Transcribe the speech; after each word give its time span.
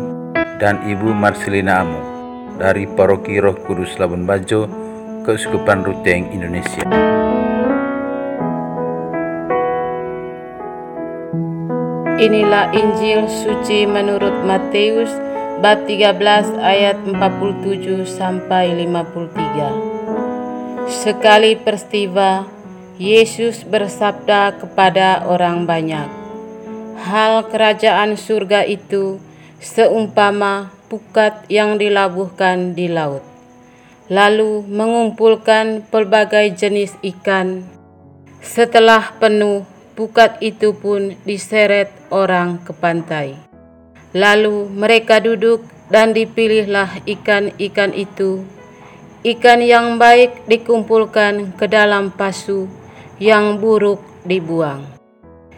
dan 0.55 0.79
Ibu 0.87 1.11
Marcelina 1.11 1.83
Amu 1.83 1.99
dari 2.55 2.87
Paroki 2.87 3.35
Roh 3.43 3.59
Kudus 3.67 3.99
Labuan 3.99 4.23
Bajo, 4.23 4.63
Keuskupan 5.27 5.83
Ruteng, 5.83 6.31
Indonesia. 6.31 6.87
Inilah 12.15 12.71
Injil 12.71 13.27
suci 13.27 13.83
menurut 13.83 14.47
Matius 14.47 15.11
bab 15.59 15.83
13 15.83 16.15
ayat 16.63 17.03
47 17.03 18.07
sampai 18.07 18.71
53. 18.71 20.87
Sekali 20.87 21.59
peristiwa 21.59 22.47
Yesus 22.95 23.67
bersabda 23.67 24.55
kepada 24.55 25.27
orang 25.27 25.67
banyak, 25.67 26.07
"Hal 27.03 27.51
kerajaan 27.51 28.15
surga 28.15 28.63
itu 28.63 29.19
seumpama 29.59 30.71
pukat 30.87 31.43
yang 31.51 31.75
dilabuhkan 31.75 32.79
di 32.79 32.87
laut, 32.87 33.27
lalu 34.07 34.63
mengumpulkan 34.63 35.83
pelbagai 35.91 36.55
jenis 36.55 36.95
ikan. 37.03 37.67
Setelah 38.39 39.11
penuh, 39.19 39.74
pukat 39.95 40.43
itu 40.43 40.75
pun 40.75 41.15
diseret 41.23 41.89
orang 42.11 42.59
ke 42.61 42.75
pantai. 42.75 43.39
Lalu 44.11 44.67
mereka 44.67 45.23
duduk 45.23 45.63
dan 45.87 46.11
dipilihlah 46.11 47.03
ikan-ikan 47.07 47.95
itu. 47.95 48.43
Ikan 49.25 49.63
yang 49.63 49.97
baik 49.97 50.45
dikumpulkan 50.45 51.57
ke 51.57 51.65
dalam 51.65 52.13
pasu, 52.13 52.69
yang 53.17 53.57
buruk 53.57 54.03
dibuang. 54.27 54.85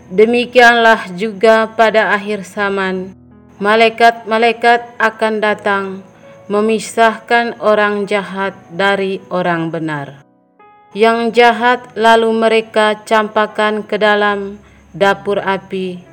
Demikianlah 0.07 1.11
juga 1.19 1.67
pada 1.75 2.16
akhir 2.16 2.47
zaman, 2.47 3.11
malaikat-malaikat 3.59 4.95
akan 4.95 5.33
datang 5.44 5.85
memisahkan 6.47 7.59
orang 7.59 8.07
jahat 8.07 8.55
dari 8.72 9.19
orang 9.27 9.67
benar 9.67 10.27
yang 10.95 11.35
jahat 11.35 11.83
lalu 11.99 12.31
mereka 12.31 13.03
campakkan 13.03 13.84
ke 13.84 14.00
dalam 14.00 14.62
dapur 14.95 15.44
api. 15.44 16.03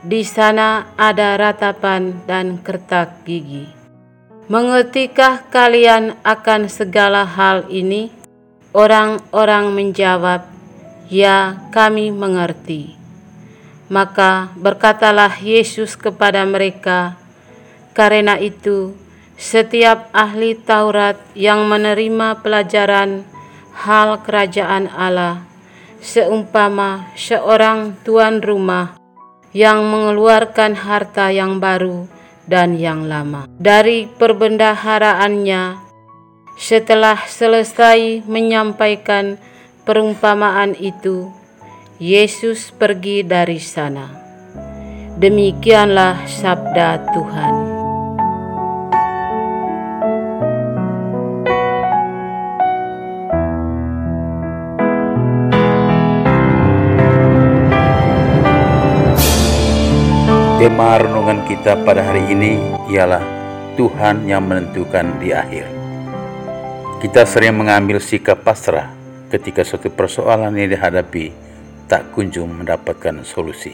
Di 0.00 0.22
sana 0.24 0.90
ada 0.96 1.36
ratapan 1.36 2.24
dan 2.24 2.62
kertak 2.62 3.26
gigi. 3.26 3.68
Mengertikah 4.50 5.46
kalian 5.52 6.18
akan 6.26 6.66
segala 6.66 7.22
hal 7.22 7.70
ini? 7.70 8.10
Orang-orang 8.74 9.74
menjawab, 9.74 10.46
"Ya, 11.06 11.58
kami 11.70 12.10
mengerti." 12.10 12.98
Maka 13.90 14.54
berkatalah 14.58 15.38
Yesus 15.42 15.98
kepada 15.98 16.46
mereka, 16.46 17.18
"Karena 17.94 18.38
itu, 18.38 18.94
setiap 19.34 20.10
ahli 20.14 20.58
Taurat 20.58 21.18
yang 21.38 21.66
menerima 21.70 22.42
pelajaran 22.42 23.29
hal 23.80 24.20
kerajaan 24.20 24.92
Allah, 24.92 25.48
seumpama 26.04 27.08
seorang 27.16 27.96
tuan 28.04 28.44
rumah 28.44 29.00
yang 29.56 29.88
mengeluarkan 29.88 30.76
harta 30.76 31.32
yang 31.32 31.58
baru 31.58 32.04
dan 32.44 32.76
yang 32.76 33.08
lama 33.08 33.48
dari 33.56 34.04
perbendaharaannya. 34.04 35.88
Setelah 36.60 37.24
selesai 37.24 38.20
menyampaikan 38.28 39.40
perumpamaan 39.88 40.76
itu, 40.76 41.32
Yesus 41.96 42.68
pergi 42.68 43.24
dari 43.24 43.56
sana. 43.56 44.12
Demikianlah 45.16 46.28
sabda 46.28 47.00
Tuhan. 47.16 47.79
Tema 60.60 61.00
renungan 61.00 61.48
kita 61.48 61.72
pada 61.88 62.04
hari 62.04 62.36
ini 62.36 62.60
ialah 62.92 63.24
Tuhan 63.80 64.28
yang 64.28 64.44
menentukan 64.44 65.16
di 65.16 65.32
akhir. 65.32 65.64
Kita 67.00 67.24
sering 67.24 67.56
mengambil 67.56 67.96
sikap 67.96 68.44
pasrah 68.44 68.92
ketika 69.32 69.64
suatu 69.64 69.88
persoalan 69.88 70.52
yang 70.52 70.68
dihadapi 70.68 71.32
tak 71.88 72.12
kunjung 72.12 72.60
mendapatkan 72.60 73.24
solusi. 73.24 73.72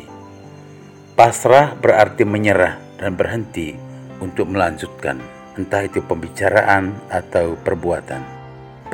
Pasrah 1.19 1.75
berarti 1.75 2.23
menyerah 2.23 2.79
dan 3.03 3.19
berhenti 3.19 3.75
untuk 4.23 4.47
melanjutkan, 4.55 5.19
entah 5.59 5.83
itu 5.83 5.99
pembicaraan 6.07 6.95
atau 7.11 7.59
perbuatan. 7.67 8.23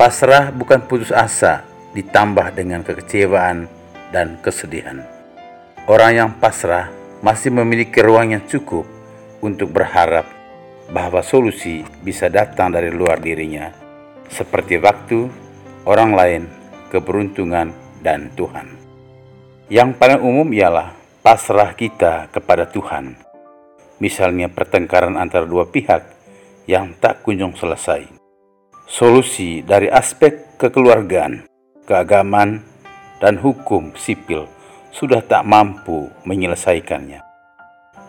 Pasrah 0.01 0.49
bukan 0.49 0.81
putus 0.89 1.13
asa 1.13 1.61
ditambah 1.93 2.57
dengan 2.57 2.81
kekecewaan 2.81 3.69
dan 4.09 4.41
kesedihan. 4.41 5.05
Orang 5.85 6.11
yang 6.17 6.29
pasrah 6.41 7.02
masih 7.23 7.55
memiliki 7.55 8.03
ruang 8.03 8.35
yang 8.35 8.43
cukup 8.43 8.83
untuk 9.39 9.71
berharap 9.71 10.27
bahwa 10.91 11.23
solusi 11.23 11.87
bisa 12.03 12.27
datang 12.27 12.75
dari 12.75 12.91
luar 12.91 13.23
dirinya, 13.23 13.71
seperti 14.27 14.75
waktu, 14.75 15.31
orang 15.87 16.11
lain, 16.11 16.43
keberuntungan, 16.91 17.71
dan 18.03 18.27
Tuhan. 18.35 18.67
Yang 19.71 19.95
paling 19.95 20.19
umum 20.19 20.51
ialah 20.51 20.91
pasrah 21.23 21.71
kita 21.71 22.27
kepada 22.35 22.67
Tuhan, 22.67 23.15
misalnya 24.03 24.51
pertengkaran 24.51 25.15
antara 25.15 25.47
dua 25.47 25.63
pihak 25.63 26.03
yang 26.67 26.91
tak 26.99 27.23
kunjung 27.23 27.55
selesai. 27.55 28.03
Solusi 28.83 29.63
dari 29.63 29.87
aspek 29.87 30.59
kekeluargaan, 30.59 31.47
keagamaan, 31.87 32.59
dan 33.23 33.39
hukum 33.39 33.95
sipil 33.95 34.51
sudah 34.93 35.25
tak 35.25 35.41
mampu 35.41 36.13
menyelesaikannya. 36.23 37.25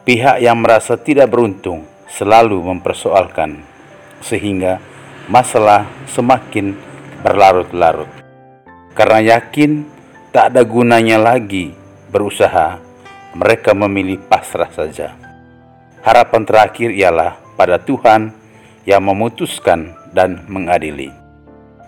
Pihak 0.05 0.37
yang 0.45 0.61
merasa 0.61 1.01
tidak 1.01 1.33
beruntung 1.33 1.89
selalu 2.13 2.61
mempersoalkan, 2.61 3.65
sehingga 4.21 4.77
masalah 5.33 5.89
semakin 6.13 6.77
berlarut-larut. 7.25 8.13
Karena 8.93 9.41
yakin 9.41 9.89
tak 10.29 10.53
ada 10.53 10.61
gunanya 10.61 11.17
lagi 11.17 11.73
berusaha, 12.13 12.77
mereka 13.33 13.73
memilih 13.73 14.21
pasrah 14.29 14.69
saja. 14.69 15.17
Harapan 16.05 16.45
terakhir 16.45 16.93
ialah 16.93 17.41
pada 17.57 17.81
Tuhan 17.81 18.29
yang 18.85 19.01
memutuskan 19.01 19.97
dan 20.13 20.45
mengadili. 20.53 21.09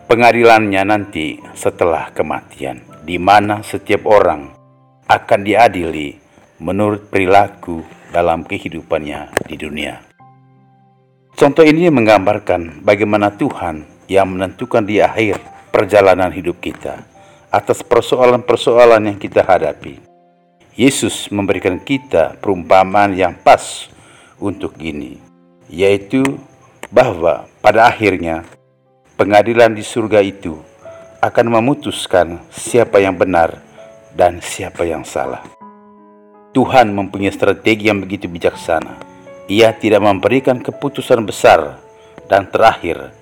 Pengadilannya 0.08 0.82
nanti 0.88 1.36
setelah 1.52 2.08
kematian, 2.16 2.80
di 3.04 3.20
mana 3.20 3.60
setiap 3.60 4.08
orang 4.08 4.55
akan 5.16 5.40
diadili 5.40 6.20
menurut 6.60 7.08
perilaku 7.08 7.80
dalam 8.12 8.44
kehidupannya 8.44 9.48
di 9.48 9.56
dunia. 9.56 10.00
Contoh 11.36 11.64
ini 11.64 11.92
menggambarkan 11.92 12.80
bagaimana 12.80 13.28
Tuhan 13.32 13.84
yang 14.08 14.36
menentukan 14.36 14.84
di 14.84 15.04
akhir 15.04 15.36
perjalanan 15.68 16.32
hidup 16.32 16.60
kita 16.64 17.04
atas 17.52 17.84
persoalan-persoalan 17.84 19.12
yang 19.12 19.18
kita 19.20 19.44
hadapi. 19.44 20.00
Yesus 20.76 21.32
memberikan 21.32 21.80
kita 21.80 22.36
perumpamaan 22.40 23.16
yang 23.16 23.32
pas 23.32 23.88
untuk 24.36 24.76
ini, 24.76 25.16
yaitu 25.68 26.20
bahwa 26.92 27.48
pada 27.64 27.88
akhirnya 27.88 28.44
pengadilan 29.16 29.72
di 29.72 29.80
surga 29.80 30.20
itu 30.20 30.60
akan 31.24 31.46
memutuskan 31.60 32.40
siapa 32.52 33.00
yang 33.00 33.16
benar 33.16 33.65
dan 34.16 34.40
siapa 34.40 34.88
yang 34.88 35.04
salah. 35.04 35.44
Tuhan 36.56 36.96
mempunyai 36.96 37.36
strategi 37.36 37.92
yang 37.92 38.00
begitu 38.00 38.32
bijaksana. 38.32 38.96
Ia 39.46 39.76
tidak 39.76 40.00
memberikan 40.00 40.58
keputusan 40.64 41.28
besar 41.28 41.76
dan 42.26 42.48
terakhir 42.48 43.12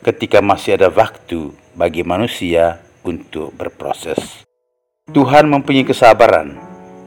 ketika 0.00 0.40
masih 0.40 0.80
ada 0.80 0.88
waktu 0.88 1.52
bagi 1.76 2.00
manusia 2.00 2.80
untuk 3.04 3.52
berproses. 3.52 4.48
Tuhan 5.12 5.52
mempunyai 5.52 5.84
kesabaran 5.84 6.56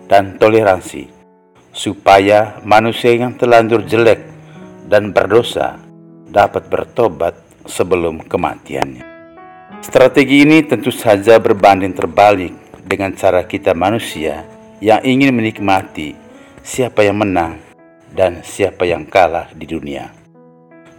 dan 0.06 0.38
toleransi 0.38 1.10
supaya 1.74 2.62
manusia 2.62 3.18
yang 3.18 3.34
telanjur 3.36 3.82
jelek 3.90 4.22
dan 4.86 5.10
berdosa 5.10 5.82
dapat 6.30 6.70
bertobat 6.70 7.36
sebelum 7.66 8.22
kematiannya. 8.22 9.04
Strategi 9.82 10.46
ini 10.46 10.62
tentu 10.62 10.94
saja 10.94 11.42
berbanding 11.42 11.98
terbalik 11.98 12.61
dengan 12.92 13.16
cara 13.16 13.48
kita 13.48 13.72
manusia 13.72 14.44
yang 14.84 15.00
ingin 15.08 15.32
menikmati 15.32 16.12
siapa 16.60 17.08
yang 17.08 17.24
menang 17.24 17.56
dan 18.12 18.44
siapa 18.44 18.84
yang 18.84 19.08
kalah 19.08 19.48
di 19.56 19.64
dunia. 19.64 20.12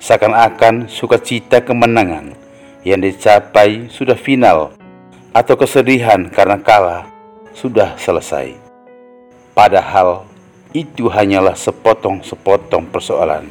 Seakan-akan 0.01 0.89
sukacita 0.89 1.61
kemenangan 1.61 2.33
yang 2.81 3.05
dicapai 3.05 3.93
sudah 3.93 4.17
final 4.17 4.73
atau 5.37 5.55
kesedihan 5.55 6.33
karena 6.33 6.57
kalah 6.65 7.05
sudah 7.53 7.93
selesai. 8.01 8.57
Padahal 9.53 10.25
itu 10.73 11.13
hanyalah 11.13 11.53
sepotong-sepotong 11.53 12.89
persoalan 12.89 13.45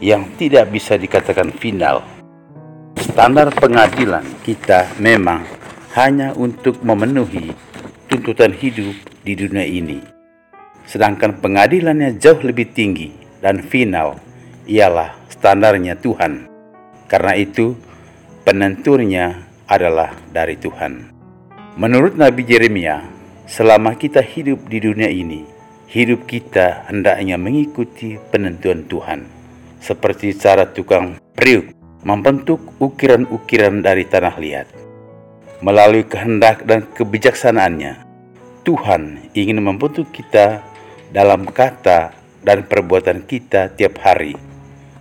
yang 0.00 0.24
tidak 0.40 0.72
bisa 0.72 0.96
dikatakan 0.96 1.52
final. 1.52 2.00
Standar 2.96 3.52
pengadilan 3.52 4.24
kita 4.40 4.96
memang 4.96 5.44
hanya 5.92 6.32
untuk 6.32 6.80
memenuhi 6.80 7.52
tuntutan 8.12 8.52
hidup 8.52 8.92
di 9.24 9.32
dunia 9.32 9.64
ini. 9.64 10.04
Sedangkan 10.84 11.40
pengadilannya 11.40 12.20
jauh 12.20 12.44
lebih 12.44 12.68
tinggi 12.76 13.08
dan 13.40 13.64
final 13.64 14.20
ialah 14.68 15.16
standarnya 15.32 15.96
Tuhan. 15.96 16.44
Karena 17.08 17.32
itu, 17.40 17.72
penentunya 18.44 19.48
adalah 19.64 20.12
dari 20.28 20.60
Tuhan. 20.60 21.08
Menurut 21.80 22.20
Nabi 22.20 22.44
Yeremia, 22.44 23.00
selama 23.48 23.96
kita 23.96 24.20
hidup 24.20 24.68
di 24.68 24.84
dunia 24.84 25.08
ini, 25.08 25.48
hidup 25.88 26.28
kita 26.28 26.84
hendaknya 26.92 27.40
mengikuti 27.40 28.20
penentuan 28.28 28.84
Tuhan, 28.92 29.24
seperti 29.80 30.36
cara 30.36 30.68
tukang 30.68 31.16
periuk 31.32 31.72
membentuk 32.04 32.60
ukiran-ukiran 32.76 33.80
dari 33.80 34.04
tanah 34.04 34.36
liat. 34.36 34.68
Melalui 35.62 36.02
kehendak 36.02 36.66
dan 36.66 36.90
kebijaksanaannya, 36.90 38.01
Tuhan 38.62 39.34
ingin 39.34 39.58
membentuk 39.58 40.14
kita 40.14 40.62
dalam 41.10 41.50
kata 41.50 42.14
dan 42.46 42.66
perbuatan 42.66 43.26
kita 43.26 43.74
tiap 43.74 43.98
hari, 44.02 44.38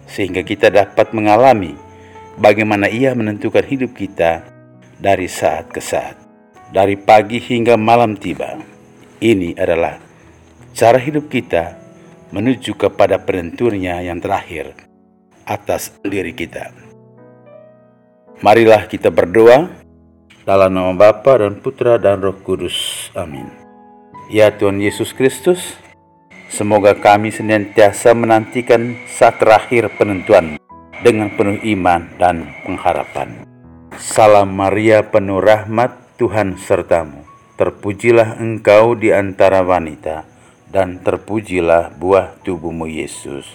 sehingga 0.09 0.41
kita 0.41 0.73
dapat 0.73 1.13
mengalami 1.13 1.77
bagaimana 2.41 2.89
Ia 2.89 3.13
menentukan 3.13 3.61
hidup 3.65 3.93
kita 3.93 4.45
dari 4.97 5.29
saat 5.29 5.69
ke 5.69 5.81
saat, 5.81 6.17
dari 6.73 6.97
pagi 6.97 7.37
hingga 7.37 7.77
malam 7.77 8.17
tiba. 8.17 8.57
Ini 9.21 9.53
adalah 9.57 10.01
cara 10.73 10.97
hidup 10.97 11.29
kita 11.29 11.77
menuju 12.33 12.73
kepada 12.73 13.21
penentunya 13.21 14.01
yang 14.01 14.17
terakhir 14.17 14.73
atas 15.45 15.93
diri 16.01 16.33
kita. 16.33 16.73
Marilah 18.41 18.89
kita 18.89 19.13
berdoa 19.13 19.80
dalam 20.41 20.73
nama 20.73 20.93
Bapa 20.97 21.37
dan 21.37 21.61
Putra 21.61 22.01
dan 22.01 22.21
Roh 22.21 22.37
Kudus. 22.41 23.09
Amin. 23.13 23.45
Ya 24.31 24.49
Tuhan 24.49 24.81
Yesus 24.81 25.13
Kristus, 25.13 25.77
semoga 26.49 26.97
kami 26.97 27.29
senantiasa 27.29 28.15
menantikan 28.17 28.97
saat 29.05 29.37
terakhir 29.37 29.91
penentuan 29.99 30.57
dengan 31.05 31.29
penuh 31.35 31.59
iman 31.77 32.07
dan 32.17 32.49
pengharapan. 32.65 33.45
Salam 33.99 34.55
Maria 34.55 35.03
penuh 35.05 35.43
rahmat 35.43 36.17
Tuhan 36.17 36.57
sertamu. 36.57 37.27
Terpujilah 37.59 38.41
engkau 38.41 38.97
di 38.97 39.13
antara 39.13 39.61
wanita 39.61 40.25
dan 40.73 40.97
terpujilah 41.03 41.93
buah 41.93 42.41
tubuhmu 42.41 42.89
Yesus. 42.89 43.45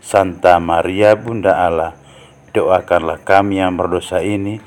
Santa 0.00 0.56
Maria 0.62 1.12
Bunda 1.18 1.52
Allah, 1.52 1.92
doakanlah 2.56 3.20
kami 3.20 3.60
yang 3.60 3.76
berdosa 3.76 4.24
ini, 4.24 4.62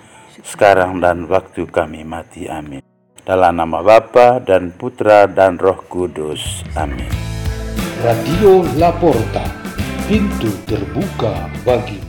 sekarang 0.46 1.04
dan 1.04 1.26
waktu 1.26 1.66
kami 1.70 2.02
mati. 2.02 2.50
Amin. 2.50 2.82
Dalam 3.28 3.60
nama 3.60 3.84
Bapa 3.84 4.40
dan 4.40 4.72
Putra 4.72 5.28
dan 5.28 5.60
Roh 5.60 5.84
Kudus. 5.92 6.64
Amin. 6.80 7.12
Radio 8.00 8.64
Laporta, 8.80 9.44
pintu 10.08 10.54
terbuka 10.64 11.52
bagi 11.68 12.07